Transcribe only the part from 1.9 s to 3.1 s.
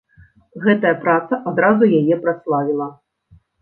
яе праславіла.